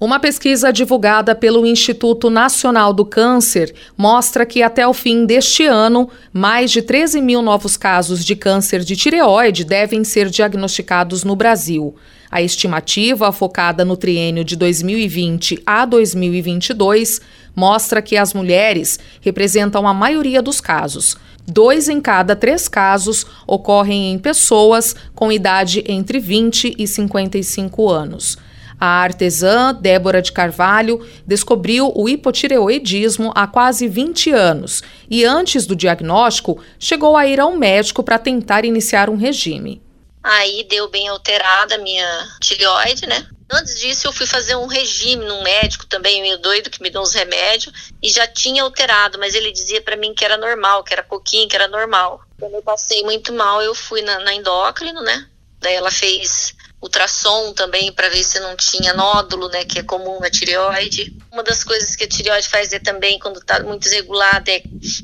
Uma 0.00 0.18
pesquisa 0.18 0.72
divulgada 0.72 1.34
pelo 1.34 1.66
Instituto 1.66 2.30
Nacional 2.30 2.90
do 2.90 3.04
Câncer 3.04 3.74
mostra 3.98 4.46
que 4.46 4.62
até 4.62 4.88
o 4.88 4.94
fim 4.94 5.26
deste 5.26 5.66
ano, 5.66 6.08
mais 6.32 6.70
de 6.70 6.80
13 6.80 7.20
mil 7.20 7.42
novos 7.42 7.76
casos 7.76 8.24
de 8.24 8.34
câncer 8.34 8.80
de 8.80 8.96
tireoide 8.96 9.62
devem 9.62 10.02
ser 10.02 10.30
diagnosticados 10.30 11.22
no 11.22 11.36
Brasil. 11.36 11.94
A 12.30 12.40
estimativa, 12.40 13.30
focada 13.30 13.84
no 13.84 13.94
triênio 13.94 14.42
de 14.42 14.56
2020 14.56 15.62
a 15.66 15.84
2022, 15.84 17.20
mostra 17.54 18.00
que 18.00 18.16
as 18.16 18.32
mulheres 18.32 18.98
representam 19.20 19.86
a 19.86 19.92
maioria 19.92 20.40
dos 20.40 20.62
casos. 20.62 21.14
Dois 21.46 21.90
em 21.90 22.00
cada 22.00 22.34
três 22.34 22.68
casos 22.68 23.26
ocorrem 23.46 24.14
em 24.14 24.18
pessoas 24.18 24.96
com 25.14 25.30
idade 25.30 25.84
entre 25.86 26.18
20 26.18 26.74
e 26.78 26.86
55 26.86 27.90
anos. 27.90 28.38
A 28.80 29.02
artesã 29.02 29.74
Débora 29.74 30.22
de 30.22 30.32
Carvalho 30.32 31.06
descobriu 31.26 31.92
o 31.94 32.08
hipotireoidismo 32.08 33.30
há 33.34 33.46
quase 33.46 33.86
20 33.86 34.30
anos 34.30 34.82
e, 35.10 35.22
antes 35.22 35.66
do 35.66 35.76
diagnóstico, 35.76 36.64
chegou 36.78 37.14
a 37.14 37.26
ir 37.26 37.38
ao 37.38 37.52
médico 37.52 38.02
para 38.02 38.18
tentar 38.18 38.64
iniciar 38.64 39.10
um 39.10 39.16
regime. 39.16 39.82
Aí 40.22 40.64
deu 40.64 40.88
bem 40.88 41.08
alterada 41.08 41.74
a 41.74 41.78
minha 41.78 42.28
tireoide, 42.40 43.06
né? 43.06 43.26
Antes 43.52 43.78
disso, 43.78 44.06
eu 44.06 44.12
fui 44.12 44.26
fazer 44.26 44.56
um 44.56 44.66
regime 44.66 45.26
num 45.26 45.42
médico 45.42 45.84
também, 45.84 46.22
meio 46.22 46.38
doido, 46.38 46.70
que 46.70 46.80
me 46.80 46.88
deu 46.88 47.02
uns 47.02 47.12
remédios, 47.12 47.92
e 48.00 48.08
já 48.08 48.26
tinha 48.26 48.62
alterado, 48.62 49.18
mas 49.18 49.34
ele 49.34 49.52
dizia 49.52 49.82
para 49.82 49.96
mim 49.96 50.14
que 50.14 50.24
era 50.24 50.38
normal, 50.38 50.84
que 50.84 50.92
era 50.94 51.02
pouquinho, 51.02 51.48
que 51.48 51.56
era 51.56 51.68
normal. 51.68 52.22
Quando 52.38 52.54
eu 52.54 52.62
passei 52.62 53.02
muito 53.02 53.32
mal, 53.32 53.60
eu 53.60 53.74
fui 53.74 54.00
na, 54.00 54.20
na 54.20 54.32
endócrino, 54.32 55.02
né? 55.02 55.26
Daí 55.58 55.74
ela 55.74 55.90
fez 55.90 56.54
ultrassom 56.82 57.52
também 57.52 57.92
para 57.92 58.08
ver 58.08 58.24
se 58.24 58.40
não 58.40 58.56
tinha 58.56 58.94
nódulo, 58.94 59.48
né, 59.48 59.64
que 59.64 59.78
é 59.78 59.82
comum 59.82 60.18
na 60.18 60.30
tireoide. 60.30 61.14
Uma 61.30 61.42
das 61.42 61.62
coisas 61.62 61.94
que 61.94 62.04
a 62.04 62.08
tireoide 62.08 62.48
faz 62.48 62.72
é 62.72 62.78
também 62.78 63.18
quando 63.18 63.38
está 63.38 63.62
muito 63.62 63.82
desregulada 63.82 64.50
é 64.50 64.62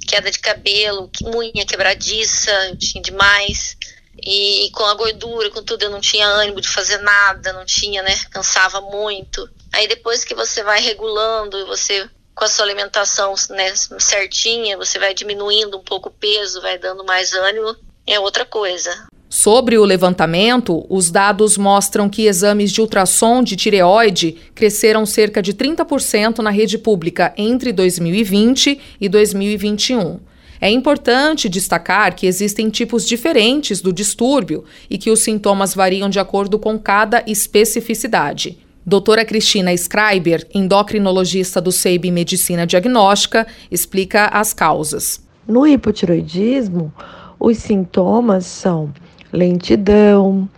queda 0.09 0.31
de 0.31 0.39
cabelo, 0.39 1.11
unha 1.23 1.67
quebradiça, 1.67 2.51
eu 2.69 2.79
tinha 2.79 3.03
demais. 3.03 3.77
E, 4.23 4.67
e 4.67 4.71
com 4.71 4.85
a 4.85 4.95
gordura, 4.95 5.51
com 5.51 5.63
tudo, 5.63 5.83
eu 5.83 5.91
não 5.91 6.01
tinha 6.01 6.27
ânimo 6.27 6.61
de 6.61 6.69
fazer 6.69 6.97
nada, 6.99 7.53
não 7.53 7.67
tinha, 7.67 8.03
né, 8.03 8.19
cansava 8.31 8.81
muito. 8.81 9.49
Aí 9.73 9.87
depois 9.87 10.25
que 10.25 10.35
você 10.35 10.63
vai 10.63 10.81
regulando 10.81 11.59
e 11.59 11.65
você 11.65 12.09
com 12.35 12.45
a 12.45 12.49
sua 12.49 12.67
alimentação 12.67 13.35
né, 13.51 13.75
certinha, 13.99 14.77
você 14.77 14.99
vai 14.99 15.15
diminuindo 15.15 15.79
um 15.79 15.83
pouco 15.83 16.11
o 16.11 16.13
peso, 16.13 16.61
vai 16.61 16.79
dando 16.79 17.03
mais 17.03 17.33
ânimo, 17.33 17.75
é 18.07 18.21
outra 18.21 18.45
coisa. 18.45 19.07
Sobre 19.39 19.77
o 19.77 19.85
levantamento, 19.85 20.87
os 20.89 21.11
dados 21.11 21.59
mostram 21.59 22.09
que 22.09 22.23
exames 22.23 22.73
de 22.73 22.81
ultrassom 22.81 23.43
de 23.43 23.55
tireoide 23.55 24.35
cresceram 24.55 25.05
cerca 25.05 25.43
de 25.43 25.53
30% 25.53 26.39
na 26.39 26.49
rede 26.49 26.79
pública 26.79 27.35
entre 27.37 27.71
2020 27.71 28.81
e 28.99 29.09
2021. 29.11 30.21
É 30.59 30.71
importante 30.71 31.51
destacar 31.51 32.17
que 32.17 32.27
existem 32.27 32.71
tipos 32.71 33.07
diferentes 33.07 33.83
do 33.83 33.93
distúrbio 33.93 34.65
e 34.89 34.97
que 34.97 35.11
os 35.11 35.21
sintomas 35.21 35.75
variam 35.75 36.09
de 36.09 36.19
acordo 36.19 36.59
com 36.59 36.79
cada 36.79 37.23
especificidade. 37.27 38.57
Doutora 38.87 39.23
Cristina 39.23 39.71
Schreiber, 39.77 40.47
endocrinologista 40.55 41.61
do 41.61 41.71
SEIB 41.71 42.11
Medicina 42.11 42.67
Diagnóstica, 42.67 43.47
explica 43.71 44.29
as 44.29 44.55
causas. 44.55 45.21
No 45.47 45.67
hipotiroidismo, 45.67 46.91
os 47.39 47.59
sintomas 47.59 48.47
são 48.47 48.95
lentidão, 49.37 50.49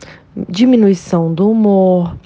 diminuição 0.48 1.34
do 1.34 1.51
humor, 1.51 2.17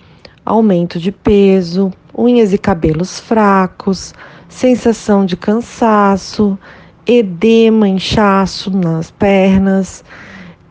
aumento 0.45 0.99
de 0.99 1.11
peso, 1.11 1.93
unhas 2.17 2.53
e 2.53 2.59
cabelos 2.59 3.19
fracos, 3.19 4.15
sensação 4.49 5.25
de 5.25 5.37
cansaço, 5.37 6.59
edema, 7.07 7.89
inchaço 7.89 8.71
nas 8.71 9.11
pernas, 9.11 10.05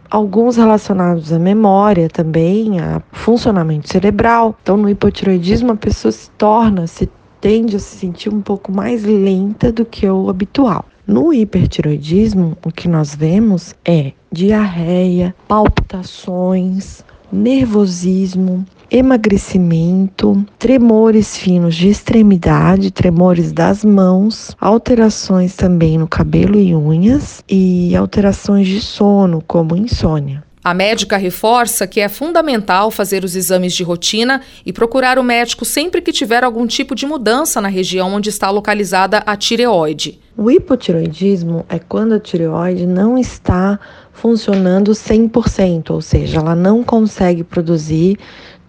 alguns 0.09 0.57
relacionados 0.57 1.33
à 1.33 1.39
memória 1.39 2.07
também, 2.09 2.79
a 2.79 3.01
funcionamento 3.11 3.89
cerebral. 3.89 4.55
Então, 4.61 4.77
no 4.77 4.89
hipotiroidismo, 4.89 5.71
a 5.71 5.75
pessoa 5.75 6.11
se 6.11 6.29
torna, 6.31 6.85
se 6.85 7.09
tende 7.39 7.75
a 7.75 7.79
se 7.79 7.97
sentir 7.97 8.29
um 8.29 8.41
pouco 8.41 8.71
mais 8.71 9.03
lenta 9.03 9.71
do 9.71 9.83
que 9.83 10.07
o 10.07 10.29
habitual. 10.29 10.85
No 11.07 11.33
hipertiroidismo, 11.33 12.55
o 12.63 12.71
que 12.71 12.87
nós 12.87 13.15
vemos 13.15 13.73
é 13.83 14.13
diarreia, 14.31 15.35
palpitações, 15.47 17.03
nervosismo, 17.31 18.65
emagrecimento, 18.89 20.45
tremores 20.59 21.37
finos 21.37 21.75
de 21.75 21.89
extremidade, 21.89 22.91
tremores 22.91 23.51
das 23.51 23.85
mãos, 23.85 24.55
alterações 24.59 25.55
também 25.55 25.97
no 25.97 26.07
cabelo 26.07 26.57
e 26.59 26.75
unhas 26.75 27.43
e 27.49 27.95
alterações 27.95 28.67
de 28.67 28.81
sono, 28.81 29.43
como 29.47 29.75
insônia. 29.75 30.43
A 30.63 30.75
médica 30.75 31.17
reforça 31.17 31.87
que 31.87 31.99
é 31.99 32.07
fundamental 32.07 32.91
fazer 32.91 33.23
os 33.23 33.35
exames 33.35 33.73
de 33.73 33.81
rotina 33.81 34.41
e 34.63 34.71
procurar 34.71 35.17
o 35.17 35.23
médico 35.23 35.65
sempre 35.65 36.01
que 36.01 36.11
tiver 36.11 36.43
algum 36.43 36.67
tipo 36.67 36.93
de 36.93 37.07
mudança 37.07 37.59
na 37.59 37.67
região 37.67 38.13
onde 38.13 38.29
está 38.29 38.47
localizada 38.51 39.23
a 39.25 39.35
tireoide. 39.35 40.19
O 40.37 40.51
hipotireoidismo 40.51 41.65
é 41.67 41.79
quando 41.79 42.13
a 42.13 42.19
tireoide 42.19 42.85
não 42.85 43.17
está 43.17 43.79
funcionando 44.13 44.91
100%, 44.91 45.89
ou 45.89 46.01
seja, 46.01 46.37
ela 46.37 46.53
não 46.53 46.83
consegue 46.83 47.43
produzir 47.43 48.19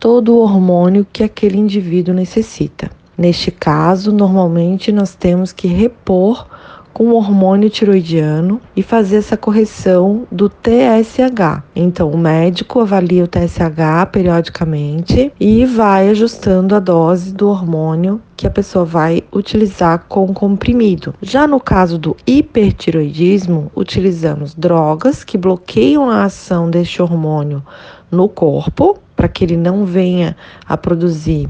todo 0.01 0.33
o 0.33 0.39
hormônio 0.39 1.07
que 1.13 1.23
aquele 1.23 1.59
indivíduo 1.59 2.15
necessita. 2.15 2.91
Neste 3.19 3.51
caso, 3.51 4.11
normalmente 4.11 4.91
nós 4.91 5.15
temos 5.15 5.53
que 5.53 5.69
repor 5.69 6.47
com 6.93 7.05
o 7.05 7.15
hormônio 7.15 7.71
tiroidiano 7.71 8.61
e 8.77 8.83
fazer 8.83 9.17
essa 9.17 9.37
correção 9.37 10.27
do 10.31 10.49
TSH. 10.49 11.63
Então, 11.75 12.11
o 12.11 12.19
médico 12.19 12.81
avalia 12.81 13.25
o 13.25 13.29
TSH 13.29 14.07
periodicamente 14.11 15.33
e 15.39 15.65
vai 15.65 16.09
ajustando 16.11 16.75
a 16.75 16.81
dose 16.81 17.33
do 17.33 17.49
hormônio 17.49 18.21
que 18.37 18.47
a 18.47 18.51
pessoa 18.51 18.85
vai 18.85 19.23
utilizar 19.33 20.05
com 20.09 20.35
comprimido. 20.35 21.15
Já 21.23 21.47
no 21.47 21.61
caso 21.61 21.97
do 21.97 22.17
hipertiroidismo, 22.27 23.71
utilizamos 23.75 24.55
drogas 24.55 25.23
que 25.23 25.39
bloqueiam 25.39 26.11
a 26.11 26.25
ação 26.25 26.69
deste 26.69 27.01
hormônio 27.01 27.63
no 28.11 28.29
corpo 28.29 28.99
para 29.15 29.29
que 29.29 29.45
ele 29.45 29.57
não 29.57 29.85
venha 29.85 30.37
a 30.67 30.77
produzir 30.77 31.49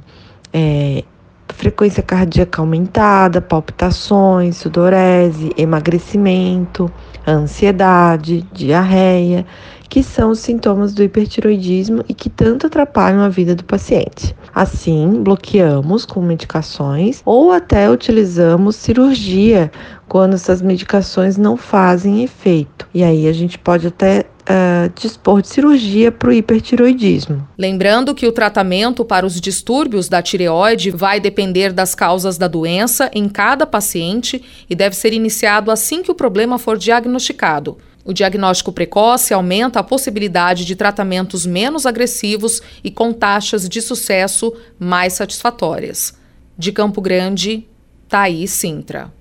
é, 0.53 1.03
frequência 1.53 2.03
cardíaca 2.03 2.61
aumentada, 2.61 3.41
palpitações, 3.41 4.57
sudorese, 4.57 5.53
emagrecimento, 5.57 6.91
ansiedade, 7.27 8.45
diarreia, 8.53 9.47
que 9.89 10.03
são 10.03 10.31
os 10.31 10.39
sintomas 10.39 10.95
do 10.95 11.03
hipertiroidismo 11.03 12.03
e 12.09 12.15
que 12.15 12.31
tanto 12.31 12.67
atrapalham 12.67 13.21
a 13.21 13.29
vida 13.29 13.55
do 13.55 13.62
paciente. 13.62 14.35
Assim, 14.55 15.23
bloqueamos 15.23 16.07
com 16.07 16.23
medicações 16.23 17.23
ou 17.25 17.53
até 17.53 17.91
utilizamos 17.91 18.77
cirurgia 18.77 19.71
quando 20.09 20.35
essas 20.35 20.62
medicações 20.62 21.37
não 21.37 21.57
fazem 21.57 22.23
efeito. 22.23 22.87
E 22.95 23.05
aí 23.05 23.29
a 23.29 23.33
gente 23.33 23.59
pode 23.59 23.87
até 23.87 24.25
uh, 24.43 24.93
dispor 24.95 25.43
de 25.43 25.49
cirurgia 25.49 26.11
para 26.11 26.29
o 26.29 26.33
hipertiroidismo. 26.33 27.47
Lembrando 27.57 28.15
que 28.15 28.27
o 28.27 28.33
tratamento 28.33 29.05
para 29.05 29.27
os 29.27 29.41
distúrbios 29.41 30.09
da 30.09 30.23
tireoide 30.23 30.91
vai 30.91 31.21
depender 31.21 31.73
das 31.73 31.95
causas 31.95 32.39
da 32.39 32.49
doença 32.49 33.11
em 33.15 33.29
cada 33.29 33.67
paciente 33.67 34.43
e 34.69 34.75
deve 34.75 34.97
ser 34.97 35.13
iniciado 35.13 35.71
assim 35.71 36.03
que 36.03 36.11
o 36.11 36.15
problema 36.15 36.59
for 36.59 36.77
diagnosticado. 36.77 37.79
O 38.05 38.13
diagnóstico 38.13 38.73
precoce 38.73 39.33
aumenta 39.33 39.79
a 39.79 39.85
possibilidade 39.85 40.65
de 40.65 40.75
tratamentos 40.75 41.47
menos 41.47 41.87
agressivos 41.87 42.61
e 42.83 42.91
com 42.91 43.13
taxas 43.13 43.69
de 43.69 43.81
sucesso 43.81 44.53
mais 44.79 45.13
satisfatórias. 45.13 46.15
De 46.59 46.73
Campo 46.73 47.01
Grande, 47.01 47.65
Thaís 48.09 48.50
Sintra. 48.50 49.12